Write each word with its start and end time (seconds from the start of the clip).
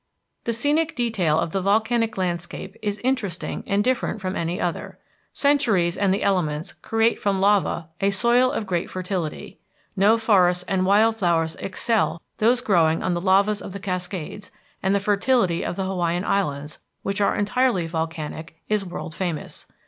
The 0.45 0.53
scenic 0.53 0.95
detail 0.95 1.37
of 1.37 1.51
the 1.51 1.61
volcanic 1.61 2.17
landscape 2.17 2.75
is 2.81 2.97
interesting 3.03 3.63
and 3.67 3.83
different 3.83 4.19
from 4.19 4.35
any 4.35 4.59
other. 4.59 4.97
Centuries 5.31 5.95
and 5.95 6.11
the 6.11 6.23
elements 6.23 6.73
create 6.73 7.19
from 7.19 7.39
lava 7.39 7.87
a 7.99 8.09
soil 8.09 8.51
of 8.51 8.65
great 8.65 8.89
fertility. 8.89 9.59
No 9.95 10.17
forests 10.17 10.63
and 10.63 10.87
wild 10.87 11.17
flowers 11.17 11.55
excel 11.57 12.19
those 12.37 12.61
growing 12.61 13.03
on 13.03 13.13
the 13.13 13.21
lavas 13.21 13.61
of 13.61 13.73
the 13.73 13.79
Cascades, 13.79 14.49
and 14.81 14.95
the 14.95 14.99
fertility 14.99 15.63
of 15.63 15.75
the 15.75 15.85
Hawaiian 15.85 16.25
Islands, 16.25 16.79
which 17.03 17.21
are 17.21 17.35
entirely 17.35 17.85
volcanic, 17.85 18.59
is 18.67 18.83
world 18.83 19.13
famous. 19.13 19.67